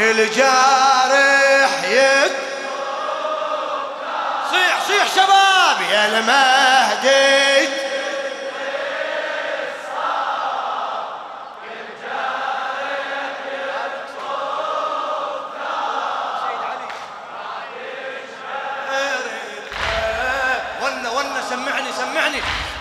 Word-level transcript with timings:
كل 0.00 0.30
جارح 0.30 1.84
يد. 1.84 2.32
صيح 4.50 4.80
صيح 4.88 5.06
شباب 5.16 5.76
يا 5.92 6.06
المهدي 6.06 7.68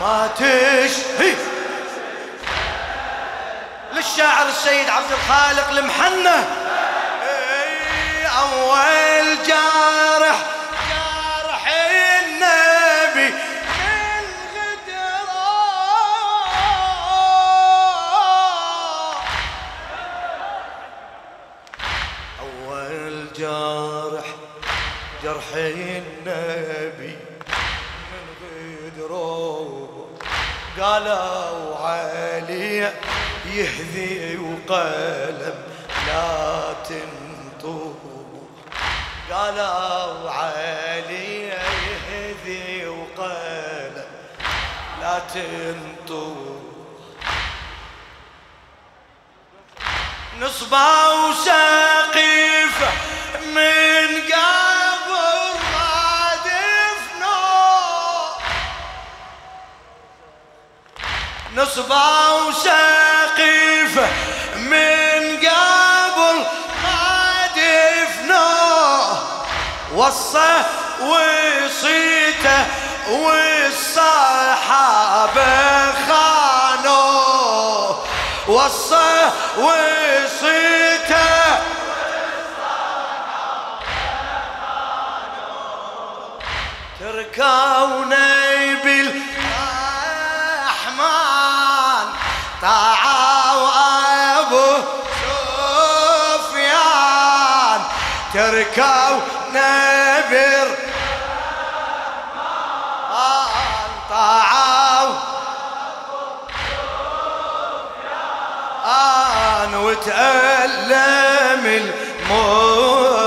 ما 0.00 0.28
تشهي 0.36 1.34
للشاعر 3.92 4.48
السيد 4.48 4.90
عبد 4.90 5.12
الخالق 5.12 5.70
المحنة. 5.70 6.34
إي، 6.34 6.61
أول 8.40 9.26
جارح 9.46 10.38
جارح 10.90 11.64
النبي 11.68 13.28
من 13.28 14.24
غدران 14.54 15.52
أول 22.40 23.32
جارح 23.36 24.26
جرح 25.22 25.48
النبي 25.54 27.16
من 28.10 28.24
غدره 28.42 30.08
قالوا 30.80 31.76
علي 31.76 32.92
يهذي 33.46 34.36
وقلم 34.38 35.56
لا 36.06 36.72
تنطق. 36.88 38.01
قالوا 39.32 40.30
علي 40.30 41.48
يهذي 41.48 42.86
وقلم 42.86 44.04
لا 45.00 45.18
تنطق 45.34 46.62
نصبا 50.40 51.08
وسقيفة 51.08 52.90
من 53.54 54.20
قبل 54.32 55.12
دفنوا 56.44 58.28
نصبا 61.56 62.28
وسقيفة 62.32 64.08
من 64.56 65.01
وصى 69.94 70.64
وصيته 71.00 72.66
والصحابة 73.10 74.32
خانوا 76.08 77.94
وصى 78.48 79.30
وصيته 79.58 81.12
تركوني 87.00 88.74
بالرحمن. 88.84 89.26
طاعوا 92.62 93.68
ابو 94.38 94.70
سفيان. 96.42 97.80
تركونا 98.34 99.01
وتألم 110.02 111.66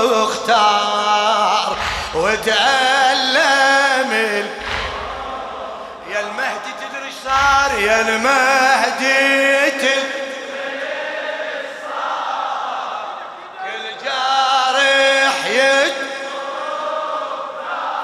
المختار 0.04 1.76
وتألم 2.14 4.12
ال... 4.12 4.46
يا 6.12 6.20
المهدي 6.20 6.72
تدري 6.80 7.06
إيش 7.06 7.14
صار؟ 7.24 7.70
يا 7.78 8.00
المهدي 8.00 9.70
تدري 9.70 10.16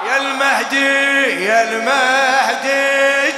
يا 0.07 0.17
المهدي 0.17 1.45
يا 1.45 1.63
المهدي 1.63 3.32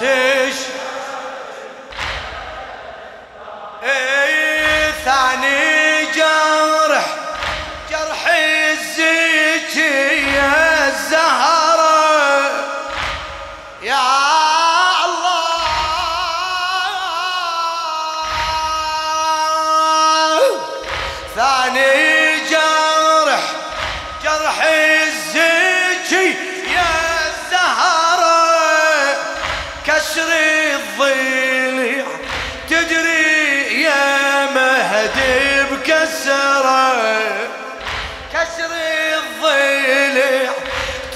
تش 0.00 0.56
إيه 3.82 4.90
ثاني 5.04 6.06
جرح 6.12 7.06
جرح 7.90 8.26
الزكي 8.28 10.32
يا 10.34 10.88
الزهرة 10.88 12.50
يا 13.82 13.96
الله. 19.76 20.60
ثاني 21.36 22.36
جرح 22.50 23.42
جرح 24.24 24.58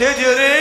تدري 0.00 0.59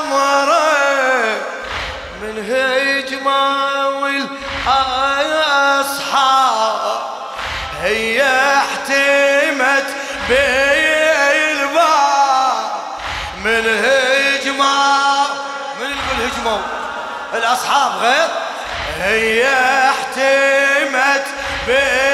حمرة 0.00 1.36
من 2.22 2.36
هجمة 2.50 3.88
والأصحاب 5.60 7.00
هي 7.82 8.22
احتمت 8.56 9.86
بالباب 10.28 11.80
من 13.44 13.64
هجمة 13.84 15.26
من 15.80 15.90
يقول 15.90 16.18
هجموا 16.30 16.58
الأصحاب 17.34 17.92
غير؟ 18.02 18.28
هي 19.00 19.48
احتمت 19.88 21.26
بالباب 21.66 22.09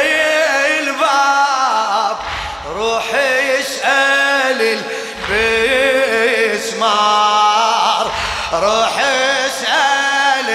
روح 8.52 8.98
اسأل 9.46 10.48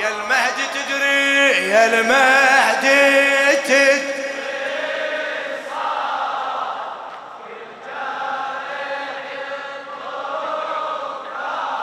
يا 0.00 0.08
المهدي 0.08 0.62
يا 1.70 1.84
المهدي 1.84 3.56
تد 3.68 4.02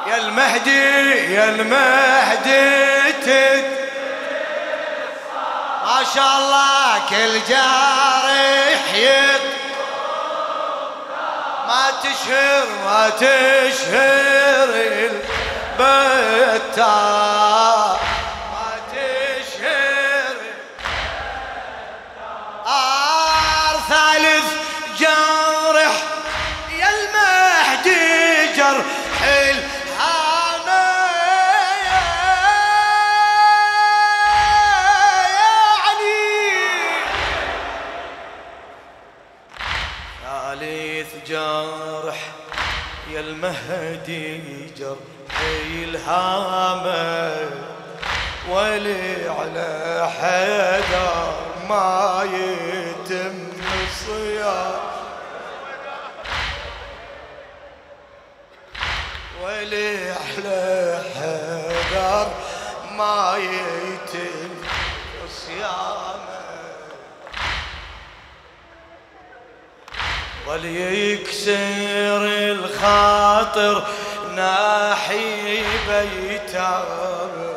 يا 0.08 0.18
المهدي 0.18 1.34
يا 1.34 1.46
المهدي 1.50 3.12
تد 3.26 3.66
ما 5.86 6.04
شاء 6.16 6.38
الله 6.38 7.02
كل 7.10 7.40
جارح 7.50 8.94
يد 8.96 9.55
ما 11.68 11.86
تشهر 12.04 12.66
ما 12.86 13.10
تشهر 13.10 14.70
البتار 15.80 17.55
يتم 53.86 53.92
صيام 54.06 54.80
ولي 59.44 60.12
على 60.12 61.02
حدر 61.16 62.28
ما 62.92 63.38
يتم 63.38 64.50
صيامه. 65.30 66.26
ظل 70.46 70.66
يكسر 70.66 72.22
الخاطر 72.52 73.88
ناحي 74.36 75.64
بيته. 75.88 77.55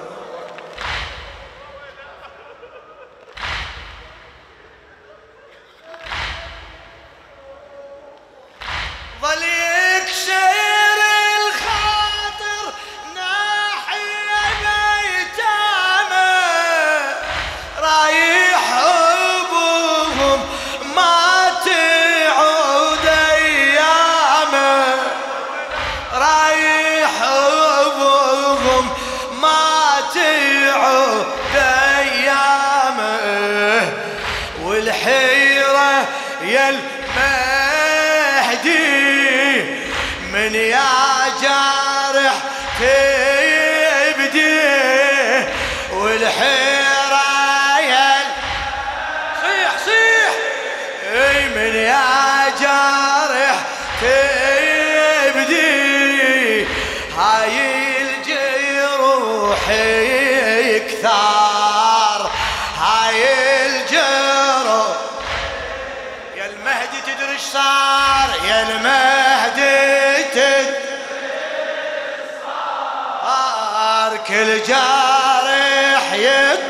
كل 74.28 74.62
جارح 74.62 76.12
يد 76.12 76.60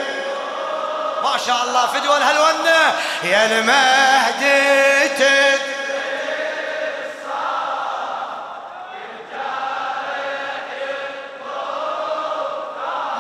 ما 1.23 1.39
شاء 1.47 1.65
الله 1.65 1.87
فدوى 1.87 2.17
الهلونة 2.17 2.95
يا 3.25 3.47
المهدي 3.47 5.09
تد. 5.09 5.61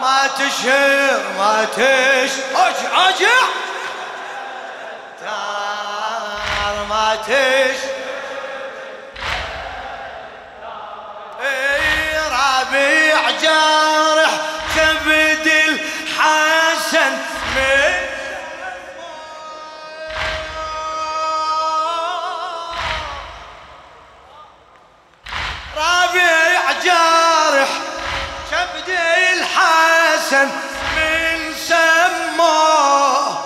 ما 0.03 0.27
تشهر 0.39 1.21
ما 1.39 1.65
تش. 1.77 2.33
اجع 2.55 3.09
اجع 3.09 3.39
تار 5.21 6.85
ما 6.89 7.17
تش. 7.27 7.88
الحسن 30.29 30.49
من 30.97 31.55
سماه 31.55 33.45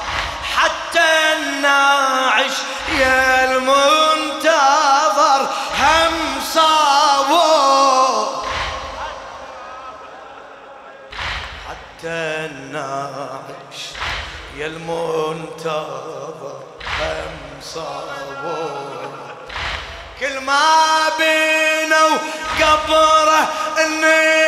حتى 0.57 1.11
الناعش 1.39 2.53
يا 2.99 3.45
المنتظر 3.45 5.43
هم 5.79 6.41
صابوه 6.53 8.43
حتى 11.69 12.19
الناعش 12.51 13.81
يا 14.57 14.67
المنتظر 14.67 16.61
هم 17.01 17.61
صابوه 17.63 19.13
كل 20.21 20.41
ما 20.41 21.09
بينه 21.19 22.19
قبره 22.61 23.49
إني 23.79 24.43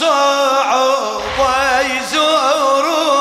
صعوبة 0.00 1.80
يزوروا 1.80 3.16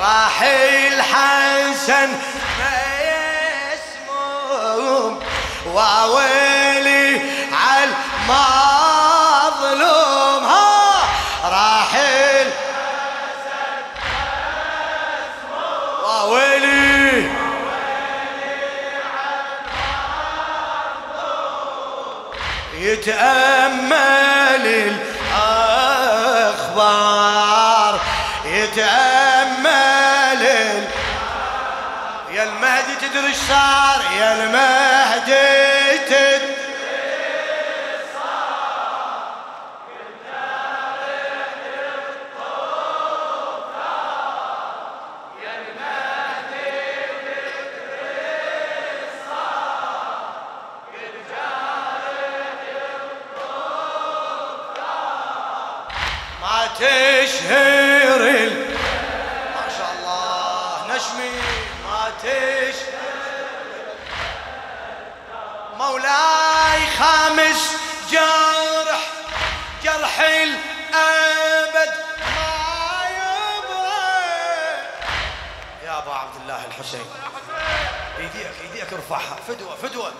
راح 0.00 0.42
الحسن 0.42 2.08
ما 2.58 2.78
يسموم. 3.74 5.12
وويلي 5.74 6.61
يتأمل 23.02 24.66
الأخبار 26.62 28.00
يتأمل 28.44 30.42
يا 32.30 32.42
المهدي 32.42 32.94
تدري 33.00 33.34
صار؟ 33.48 34.00
يا 34.18 34.44
المهدي 34.44 35.71
الحسين 76.94 77.12
إيديك 78.18 78.52
إيديك 78.62 78.92
ارفعها. 78.92 79.36
فدوه 79.48 79.74
فدوه 79.76 80.12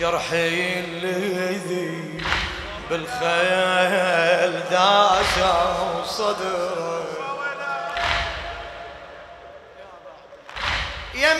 جرحي 0.00 0.80
الذي 0.80 2.20
بالخيل 2.90 4.60
داس 4.70 5.38
وصدر. 6.00 7.04
يا 11.14 11.34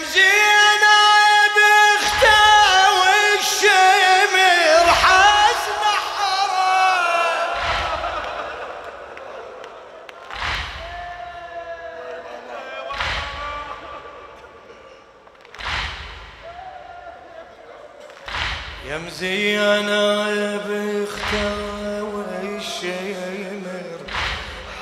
يا 18.87 18.99
مزينة 18.99 20.57
بخته 20.57 22.02
والشمر 22.02 23.87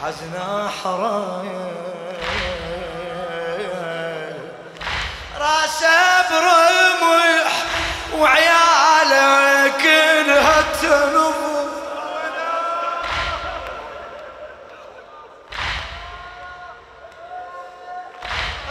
حزن 0.02 0.34
حرام. 0.84 1.74
راسه 5.40 6.22
برمح 6.30 7.52
وعياله 8.18 9.68
كلها 9.82 10.62
تنظر 10.82 11.34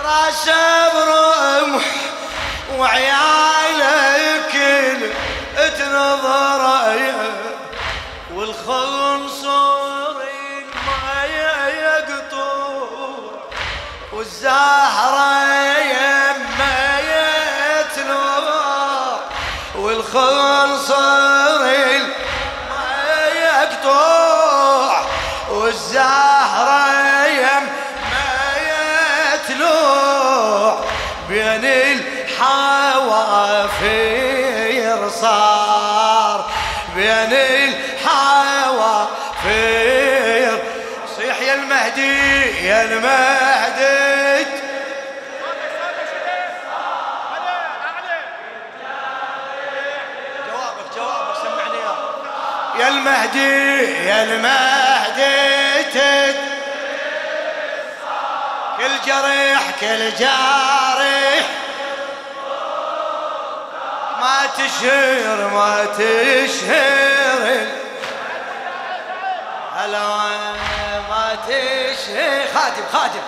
راسه 0.04 0.90
برمح 0.94 1.86
وعياله 2.78 3.53
تنظر 5.84 6.63
والخنصر 8.36 10.13
ما 10.88 11.25
يقطر 11.25 12.88
والزهرة 14.13 15.53
المهدي 42.86 44.46
جوابك 50.48 50.96
جوابك 50.96 51.36
سمعني 51.44 51.80
يا 52.80 52.88
المهدي 52.88 53.84
يا 54.08 54.24
المهدي. 54.24 55.54
كل 58.78 58.96
جريح 59.06 59.62
كل 59.82 60.16
جارح. 60.20 61.46
ما 64.20 64.46
تشهر 64.58 65.50
ما 65.54 65.86
تشهر. 65.86 67.68
هلا 69.75 70.73
ما 71.44 71.50
تشهر 71.50 72.48
خادم 72.54 72.86
خادم. 72.92 73.24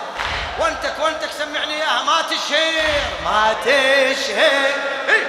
وانتك 0.59 0.99
وانتك 0.99 1.31
سمعني 1.31 1.73
اياها 1.73 2.03
ما 2.03 2.21
تشهر 2.21 2.83
ما 3.23 3.55
تشهر 3.65 4.73
إيه. 5.09 5.27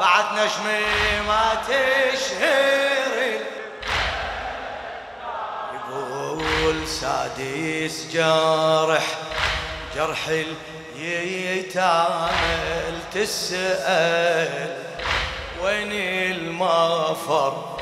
بعد 0.00 0.24
نجمي 0.32 1.20
ما 1.26 1.62
تشهر 1.68 3.40
يقول 5.74 6.88
سادس 6.88 8.06
جارح 8.12 9.06
جرح 9.96 10.28
اليتامى 10.96 12.30
تسأل 13.14 14.76
وين 15.62 15.92
المفر؟ 15.92 17.73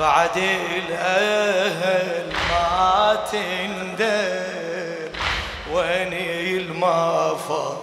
بعد 0.00 0.36
الأهل 0.76 2.32
ما 2.50 3.18
تندل 3.32 5.10
وين 5.72 6.12
المفر؟ 6.12 7.76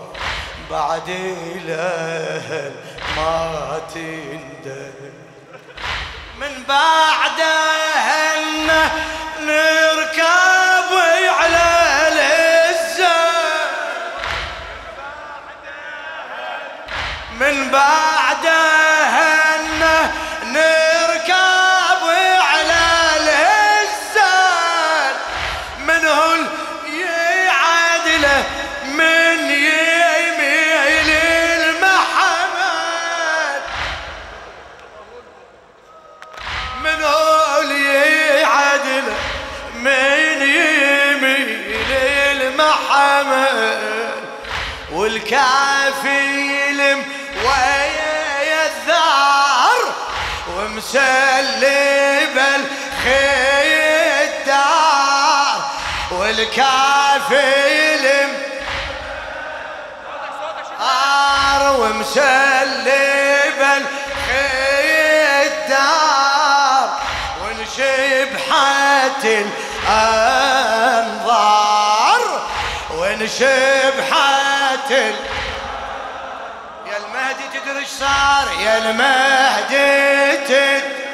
بعد 0.71 1.09
الأهل 1.09 2.71
ما 3.17 3.81
تندل 3.93 5.11
من 6.39 6.63
بعدها 6.67 8.39
نركب 9.39 10.91
على 11.39 11.67
العزة 12.07 13.17
من 17.39 17.71
بعدها 17.71 18.06
المحمد 42.59 44.13
والكافيل 44.91 46.79
ويا 47.45 48.65
الثار 48.65 49.79
ومسلب 50.55 52.37
الخي 52.37 53.73
الدار 54.23 55.59
والكافيل 56.11 58.05
آر 60.81 61.63
ومسلب 61.79 63.61
الخدار 65.47 66.87
ونشبحت 67.43 69.23
الأنظار 69.25 70.36
ونشبحت 73.27 74.91
الأنظار 76.87 77.35
تدري 77.53 77.79
إيش 77.79 77.87
صار؟ 77.87 78.47
يا 78.61 78.77
المهدي 78.77 80.37
تدري 80.47 81.06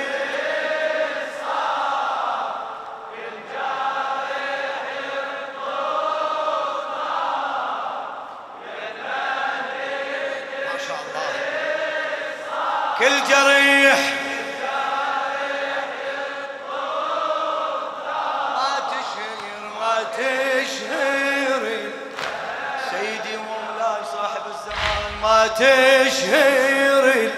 الزمان 25.61 26.03
ما 26.03 26.09
تشهر 26.09 27.33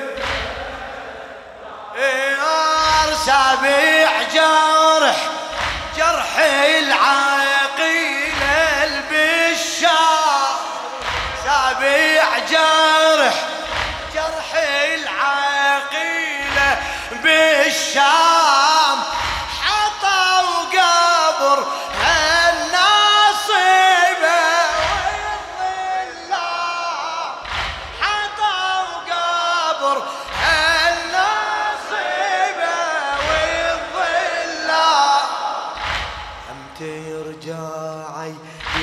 رجاعي 37.28 38.34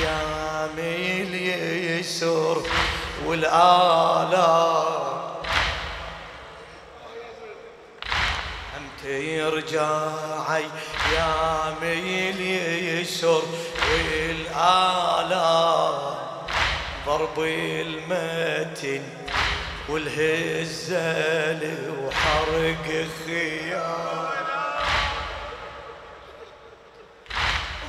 يا 0.01 0.21
ميل 0.77 1.33
يسر 1.99 2.61
والآلام 3.25 4.93
ترجعي 9.03 10.65
يا 11.13 11.75
ميل 11.81 12.41
يسر 13.01 13.43
والآلام 13.91 15.93
ضرب 17.05 17.39
المتن 17.39 19.01
والهزال 19.89 21.61
وحرق 22.03 23.07
خيام 23.25 24.42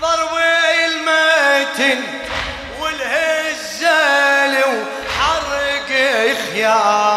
ضرب 0.04 0.34
المتن 0.84 2.00
والهزال 2.80 4.54
وحرق 4.64 5.88
خيام 6.52 7.13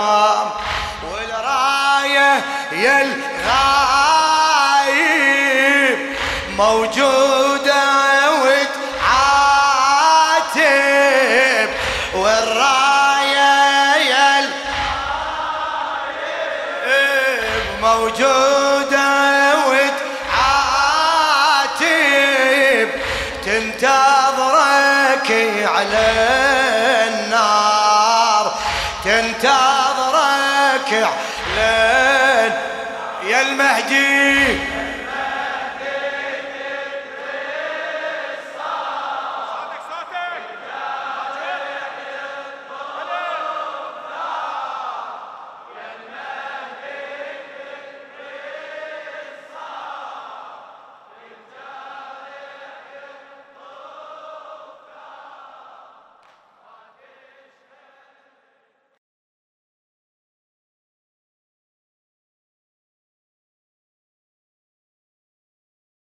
يا 33.24 33.42
المهدي. 33.42 34.60